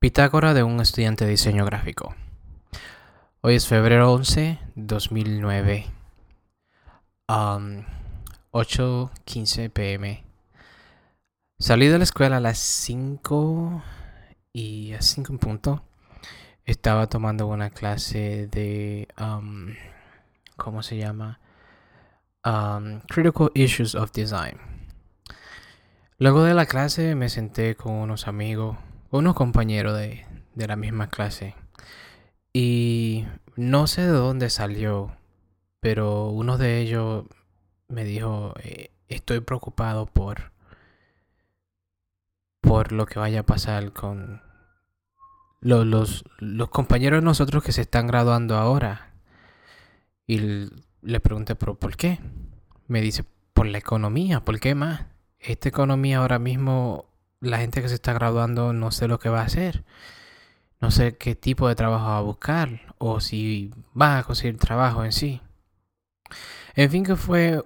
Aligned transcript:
Pitágora 0.00 0.54
de 0.54 0.62
un 0.62 0.80
estudiante 0.80 1.26
de 1.26 1.32
diseño 1.32 1.66
gráfico. 1.66 2.14
Hoy 3.42 3.56
es 3.56 3.68
febrero 3.68 4.10
11, 4.14 4.58
2009. 4.74 5.84
Um, 7.28 7.84
8.15 8.50 9.70
pm. 9.70 10.24
Salí 11.58 11.88
de 11.88 11.98
la 11.98 12.04
escuela 12.04 12.38
a 12.38 12.40
las 12.40 12.56
5 12.56 13.82
y 14.54 14.94
a 14.94 15.02
5 15.02 15.34
en 15.34 15.38
punto. 15.38 15.84
Estaba 16.64 17.06
tomando 17.08 17.46
una 17.46 17.68
clase 17.68 18.48
de... 18.50 19.06
¿Cómo 20.56 20.82
se 20.82 20.96
llama? 20.96 21.40
Critical 23.06 23.50
Issues 23.52 23.94
of 23.94 24.12
Design. 24.12 24.56
Luego 26.16 26.42
de 26.42 26.54
la 26.54 26.64
clase 26.64 27.14
me 27.14 27.28
senté 27.28 27.76
con 27.76 27.92
unos 27.92 28.28
amigos, 28.28 28.78
unos 29.10 29.34
compañeros 29.34 29.96
de, 29.98 30.26
de 30.54 30.66
la 30.66 30.76
misma 30.76 31.08
clase. 31.08 31.54
Y 32.52 33.26
no 33.56 33.86
sé 33.86 34.02
de 34.02 34.08
dónde 34.08 34.50
salió, 34.50 35.16
pero 35.80 36.28
uno 36.28 36.58
de 36.58 36.80
ellos 36.80 37.24
me 37.88 38.04
dijo, 38.04 38.54
eh, 38.62 38.90
estoy 39.08 39.40
preocupado 39.40 40.06
por, 40.06 40.52
por 42.60 42.92
lo 42.92 43.06
que 43.06 43.18
vaya 43.18 43.40
a 43.40 43.46
pasar 43.46 43.92
con 43.92 44.40
los, 45.60 46.24
los, 46.38 46.68
compañeros 46.70 47.20
de 47.20 47.24
nosotros 47.24 47.62
que 47.62 47.72
se 47.72 47.82
están 47.82 48.06
graduando 48.06 48.56
ahora. 48.56 49.12
Y 50.26 50.68
le 51.02 51.20
pregunté, 51.20 51.56
¿pero 51.56 51.74
por 51.74 51.96
qué? 51.96 52.20
Me 52.86 53.00
dice, 53.00 53.24
por 53.52 53.66
la 53.66 53.78
economía, 53.78 54.40
¿por 54.44 54.60
qué 54.60 54.74
más? 54.74 55.06
Esta 55.38 55.68
economía 55.68 56.18
ahora 56.18 56.38
mismo, 56.38 57.06
la 57.40 57.58
gente 57.58 57.82
que 57.82 57.88
se 57.88 57.94
está 57.94 58.12
graduando 58.12 58.72
no 58.72 58.90
sé 58.90 59.08
lo 59.08 59.18
que 59.18 59.28
va 59.28 59.40
a 59.40 59.46
hacer. 59.46 59.84
No 60.80 60.90
sé 60.90 61.16
qué 61.16 61.34
tipo 61.34 61.68
de 61.68 61.74
trabajo 61.74 62.06
va 62.06 62.18
a 62.18 62.22
buscar 62.22 62.94
o 62.98 63.20
si 63.20 63.72
va 64.00 64.18
a 64.18 64.22
conseguir 64.24 64.58
trabajo 64.58 65.04
en 65.04 65.12
sí. 65.12 65.42
En 66.74 66.90
fin, 66.90 67.04
que 67.04 67.16
fue 67.16 67.64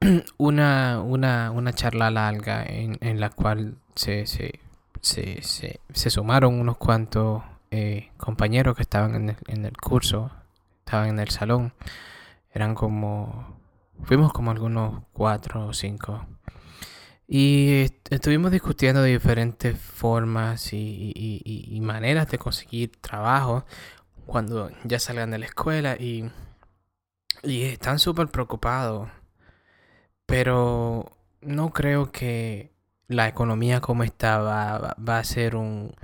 una, 0.38 1.00
una, 1.02 1.50
una 1.50 1.72
charla 1.72 2.10
larga 2.10 2.64
en, 2.64 2.98
en 3.00 3.20
la 3.20 3.30
cual 3.30 3.76
se, 3.94 4.26
se, 4.26 4.60
se, 5.00 5.42
se, 5.42 6.10
sumaron 6.10 6.58
unos 6.58 6.76
cuantos 6.76 7.42
eh, 7.70 8.10
compañeros 8.16 8.76
que 8.76 8.82
estaban 8.82 9.14
en 9.14 9.30
el, 9.30 9.36
en 9.46 9.64
el 9.64 9.76
curso, 9.76 10.30
estaban 10.80 11.08
en 11.08 11.18
el 11.20 11.30
salón. 11.30 11.72
Eran 12.52 12.74
como, 12.74 13.58
fuimos 14.02 14.32
como 14.32 14.50
algunos 14.50 15.02
cuatro 15.12 15.66
o 15.68 15.72
cinco. 15.72 16.26
Y 17.28 17.86
estuvimos 18.10 18.52
discutiendo 18.52 19.02
diferentes 19.02 19.78
formas 19.78 20.72
y, 20.72 21.78
maneras 21.82 22.28
de 22.30 22.38
conseguir 22.38 22.92
trabajo 23.00 23.64
cuando 24.26 24.70
ya 24.84 24.98
salgan 25.00 25.30
de 25.30 25.38
la 25.38 25.46
escuela 25.46 25.96
y, 25.96 26.30
están 27.42 27.98
súper 27.98 28.28
preocupados. 28.28 29.08
Pero 30.26 31.12
no 31.40 31.72
creo 31.72 32.12
que 32.12 32.72
la 33.08 33.28
economía 33.28 33.80
como 33.80 34.02
está 34.04 34.38
va, 34.38 35.18
a 35.18 35.24
ser 35.24 35.56
un 35.56 35.94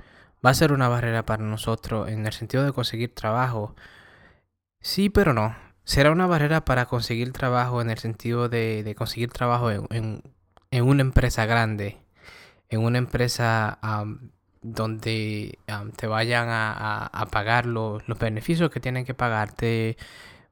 va 0.45 0.51
a 0.51 0.53
ser 0.53 0.73
una 0.73 0.89
barrera 0.89 1.25
para 1.25 1.43
nosotros 1.43 2.09
en 2.09 2.25
el 2.25 2.33
sentido 2.33 2.63
de 2.63 2.73
conseguir 2.73 3.13
trabajo. 3.15 3.75
Sí, 4.81 5.09
pero 5.09 5.33
no. 5.33 5.55
Será 5.85 6.11
una 6.11 6.27
barrera 6.27 6.65
para 6.65 6.85
conseguir 6.87 7.33
trabajo 7.33 7.81
en 7.81 7.89
el 7.89 7.97
sentido 7.99 8.49
de, 8.49 8.83
de 8.83 8.95
conseguir 8.95 9.31
trabajo 9.31 9.71
en 9.71 10.23
una 10.81 11.01
empresa 11.01 11.45
grande, 11.45 11.97
en 12.69 12.81
una 12.81 12.97
empresa 12.97 13.79
donde 14.61 15.59
te 15.95 16.07
vayan 16.07 16.47
a, 16.49 17.27
pagar 17.31 17.65
los, 17.65 18.01
beneficios 18.19 18.69
que 18.71 18.79
tienen 18.79 19.05
que 19.05 19.13
pagarte, 19.13 19.97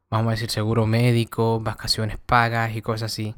vamos 0.09 0.27
a 0.27 0.31
decir 0.31 0.51
seguro 0.51 0.85
médico, 0.85 1.59
vacaciones 1.59 2.17
pagas 2.17 2.75
y 2.75 2.81
cosas 2.81 3.11
así, 3.11 3.35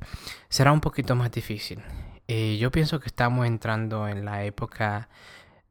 será 0.49 0.71
un 0.71 0.81
poquito 0.81 1.15
más 1.15 1.31
difícil. 1.31 1.81
Eh, 2.27 2.57
yo 2.57 2.71
pienso 2.71 2.99
que 2.99 3.07
estamos 3.07 3.45
entrando 3.45 4.07
en 4.07 4.25
la 4.25 4.43
época 4.43 5.09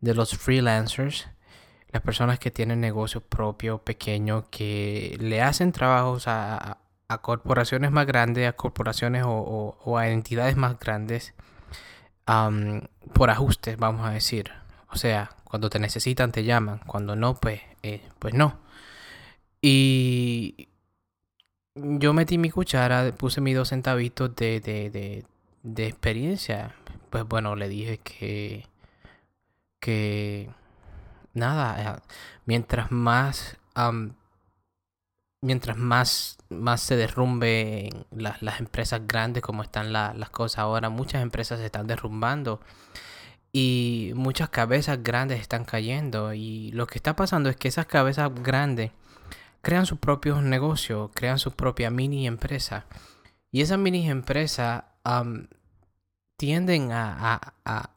de 0.00 0.14
los 0.14 0.36
freelancers, 0.36 1.28
las 1.88 2.02
personas 2.02 2.38
que 2.38 2.50
tienen 2.50 2.80
negocios 2.80 3.22
propios, 3.22 3.80
pequeños, 3.80 4.44
que 4.50 5.16
le 5.20 5.42
hacen 5.42 5.72
trabajos 5.72 6.26
a, 6.26 6.78
a 7.12 7.18
corporaciones 7.18 7.90
más 7.90 8.06
grandes, 8.06 8.48
a 8.48 8.52
corporaciones 8.54 9.24
o, 9.26 9.98
a 9.98 10.08
entidades 10.08 10.56
más 10.56 10.78
grandes 10.78 11.34
por 13.12 13.30
ajustes, 13.30 13.76
vamos 13.76 14.06
a 14.06 14.10
decir. 14.10 14.50
O 14.90 14.96
sea, 14.96 15.30
cuando 15.44 15.70
te 15.70 15.78
necesitan 15.78 16.32
te 16.32 16.44
llaman, 16.44 16.80
cuando 16.86 17.16
no, 17.16 17.34
pues, 17.34 17.60
eh, 17.82 18.02
pues 18.18 18.34
no. 18.34 18.58
Y 19.60 20.68
yo 21.74 22.12
metí 22.12 22.38
mi 22.38 22.50
cuchara, 22.50 23.12
puse 23.12 23.40
mis 23.40 23.56
dos 23.56 23.68
centavitos 23.68 24.34
de, 24.36 24.60
de, 24.60 25.24
de, 25.62 25.86
experiencia. 25.86 26.74
Pues 27.10 27.24
bueno, 27.24 27.56
le 27.56 27.68
dije 27.68 27.98
que, 27.98 28.66
que 29.80 30.50
nada, 31.34 31.96
eh, 31.96 32.00
mientras 32.46 32.90
más 32.90 33.56
mientras 35.42 35.76
más, 35.76 36.38
más 36.48 36.80
se 36.80 36.97
derrumbe 36.97 37.91
las 38.10 38.60
empresas 38.60 39.03
grandes 39.06 39.42
como 39.42 39.62
están 39.62 39.92
las 39.92 40.30
cosas 40.30 40.60
ahora, 40.60 40.88
muchas 40.88 41.22
empresas 41.22 41.58
se 41.58 41.66
están 41.66 41.86
derrumbando 41.86 42.60
y 43.52 44.12
muchas 44.14 44.48
cabezas 44.48 45.02
grandes 45.02 45.41
están 45.41 45.64
cayendo. 45.64 46.32
Y 46.32 46.70
lo 46.72 46.86
que 46.86 46.98
está 46.98 47.14
pasando 47.16 47.50
es 47.50 47.56
que 47.56 47.69
esas 47.69 47.86
cabezas 47.86 48.31
grandes 48.42 48.92
crean 49.60 49.86
sus 49.86 49.98
propios 49.98 50.42
negocios, 50.42 51.10
crean 51.14 51.38
su 51.38 51.52
propia 51.52 51.91
mini 51.91 52.26
empresa 52.26 52.86
y 53.52 53.60
esas 53.60 53.78
mini 53.78 54.08
empresas 54.08 54.84
tienden 56.38 56.92
a, 56.92 57.38
a, 57.64 57.91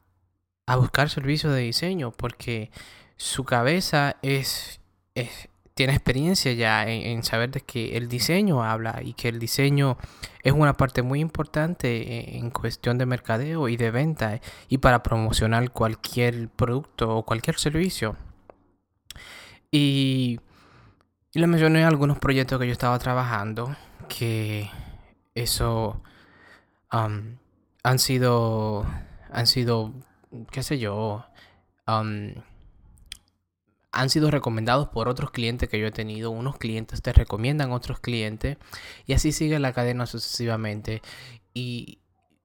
a, 0.66 0.76
buscar 0.76 1.08
servicios 1.08 1.54
de 1.54 1.60
diseño 1.60 2.12
porque 2.12 2.70
su 3.16 3.44
cabeza 3.44 4.16
es, 4.22 4.80
es 5.14 5.48
tiene 5.76 5.92
experiencia 5.92 6.54
ya 6.54 6.88
en, 6.88 7.22
saber 7.22 7.50
de 7.50 7.60
que 7.60 7.98
el 7.98 8.08
diseño 8.08 8.64
habla 8.64 9.02
y 9.04 9.12
que 9.12 9.28
el 9.28 9.38
diseño 9.38 9.98
es 10.42 10.54
una 10.54 10.72
parte 10.72 11.02
muy 11.02 11.20
importante 11.20 12.38
en 12.38 12.50
cuestión 12.50 12.96
de 12.96 13.04
mercadeo 13.04 13.68
y 13.68 13.76
de 13.76 13.90
venta 13.90 14.40
y 14.70 14.78
para 14.78 15.02
promocionar 15.02 15.70
cualquier 15.72 16.48
producto 16.48 17.18
o 17.18 17.24
cualquier 17.24 17.58
servicio. 17.58 18.16
Y, 19.70 20.40
y 21.34 21.38
le 21.40 21.46
mencioné 21.46 21.84
algunos 21.84 22.18
proyectos 22.18 22.58
que 22.58 22.66
yo 22.66 22.72
estaba 22.72 22.98
trabajando 22.98 23.76
que 24.08 24.70
eso 25.34 26.00
han 26.88 27.38
sido, 27.98 28.86
han 29.30 29.46
sido, 29.46 29.92
qué 30.50 30.62
sé 30.62 30.78
yo, 30.78 31.26
han 33.96 34.10
sido 34.10 34.30
recomendados 34.30 34.88
por 34.88 35.08
otros 35.08 35.30
clientes 35.30 35.68
que 35.68 35.78
yo 35.78 35.86
he 35.86 35.90
tenido. 35.90 36.30
Unos 36.30 36.58
clientes 36.58 37.00
te 37.00 37.12
recomiendan 37.12 37.72
otros 37.72 37.98
clientes. 37.98 38.58
Y 39.06 39.14
así 39.14 39.32
sigue 39.32 39.58
la 39.58 39.72
cadena 39.72 40.06
sucesivamente. 40.06 41.00
Y, 41.54 41.98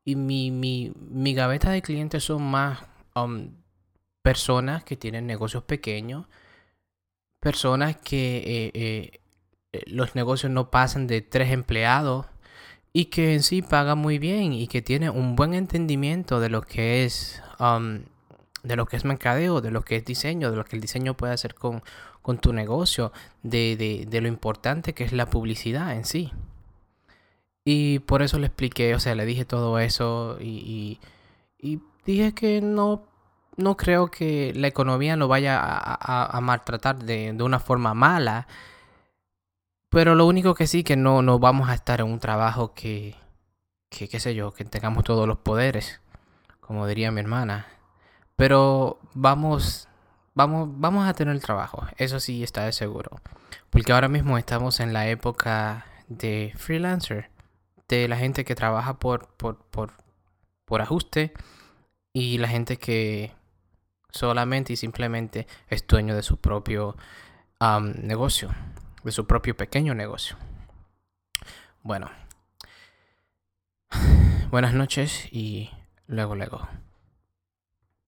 y 0.05 0.15
mi, 0.15 0.49
mi, 0.49 0.93
mi, 0.95 1.33
gaveta 1.33 1.71
de 1.71 1.81
clientes 1.81 2.23
son 2.23 2.43
más 2.43 2.79
um, 3.15 3.49
personas 4.21 4.85
que 4.85 4.95
tienen 4.95 5.27
negocios 5.27 5.63
pequeños. 5.63 6.25
Personas 7.41 7.97
que 7.97 8.37
eh, 8.37 8.71
eh, 8.73 9.19
eh, 9.73 9.83
los 9.87 10.15
negocios 10.15 10.51
no 10.51 10.71
pasan 10.71 11.05
de 11.05 11.21
tres 11.21 11.51
empleados. 11.51 12.27
Y 12.93 13.05
que 13.05 13.33
en 13.33 13.43
sí 13.43 13.61
pagan 13.61 13.97
muy 13.97 14.19
bien. 14.19 14.53
Y 14.53 14.67
que 14.67 14.81
tienen 14.81 15.09
un 15.09 15.35
buen 15.35 15.53
entendimiento 15.53 16.39
de 16.39 16.49
lo 16.49 16.61
que 16.61 17.03
es... 17.03 17.43
Um, 17.59 18.03
de 18.63 18.75
lo 18.75 18.85
que 18.85 18.97
es 18.97 19.05
mercadeo, 19.05 19.61
de 19.61 19.71
lo 19.71 19.83
que 19.83 19.97
es 19.97 20.05
diseño, 20.05 20.51
de 20.51 20.57
lo 20.57 20.65
que 20.65 20.75
el 20.75 20.81
diseño 20.81 21.15
puede 21.15 21.33
hacer 21.33 21.55
con, 21.55 21.81
tu 22.39 22.53
negocio, 22.53 23.11
de, 23.43 24.07
lo 24.11 24.27
importante 24.27 24.93
que 24.93 25.03
es 25.03 25.13
la 25.13 25.27
publicidad 25.27 25.93
en 25.93 26.05
sí. 26.05 26.31
Y 27.65 27.99
por 27.99 28.21
eso 28.21 28.39
le 28.39 28.47
expliqué, 28.47 28.95
o 28.95 28.99
sea, 28.99 29.15
le 29.15 29.25
dije 29.25 29.45
todo 29.45 29.79
eso 29.79 30.37
y, 30.39 30.99
dije 32.05 32.33
que 32.33 32.61
no, 32.61 33.03
no 33.57 33.77
creo 33.77 34.09
que 34.09 34.53
la 34.55 34.67
economía 34.67 35.15
lo 35.15 35.27
vaya 35.27 35.59
a, 35.61 36.39
maltratar 36.41 37.03
de, 37.03 37.33
de, 37.33 37.43
una 37.43 37.59
forma 37.59 37.93
mala. 37.93 38.47
Pero 39.89 40.15
lo 40.15 40.25
único 40.25 40.55
que 40.55 40.67
sí, 40.67 40.83
que 40.83 40.95
no, 40.95 41.21
no 41.21 41.37
vamos 41.37 41.69
a 41.69 41.73
estar 41.73 41.99
en 41.99 42.07
un 42.07 42.19
trabajo 42.19 42.73
que, 42.73 43.15
que, 43.89 44.07
qué 44.07 44.19
sé 44.19 44.33
yo, 44.33 44.53
que 44.53 44.65
tengamos 44.65 45.03
todos 45.03 45.27
los 45.27 45.39
poderes, 45.39 46.01
como 46.61 46.87
diría 46.87 47.11
mi 47.11 47.19
hermana. 47.19 47.67
Pero 48.41 48.97
vamos, 49.13 49.87
vamos, 50.33 50.67
vamos 50.71 51.07
a 51.07 51.13
tener 51.13 51.35
el 51.35 51.43
trabajo, 51.43 51.85
eso 51.97 52.19
sí 52.19 52.41
está 52.43 52.65
de 52.65 52.71
seguro. 52.71 53.21
Porque 53.69 53.91
ahora 53.91 54.07
mismo 54.07 54.35
estamos 54.35 54.79
en 54.79 54.93
la 54.93 55.07
época 55.07 55.85
de 56.07 56.51
freelancer, 56.57 57.29
de 57.87 58.07
la 58.07 58.17
gente 58.17 58.43
que 58.43 58.55
trabaja 58.55 58.97
por, 58.97 59.27
por, 59.35 59.63
por, 59.65 59.93
por 60.65 60.81
ajuste 60.81 61.33
y 62.13 62.39
la 62.39 62.47
gente 62.47 62.77
que 62.77 63.31
solamente 64.09 64.73
y 64.73 64.75
simplemente 64.75 65.45
es 65.67 65.85
dueño 65.85 66.15
de 66.15 66.23
su 66.23 66.37
propio 66.37 66.97
negocio, 67.93 68.49
de 69.03 69.11
su 69.11 69.27
propio 69.27 69.55
pequeño 69.55 69.93
negocio. 69.93 70.35
Bueno, 71.83 72.09
buenas 74.49 74.73
noches 74.73 75.31
y 75.31 75.69
luego, 76.07 76.33
luego. 76.33 76.67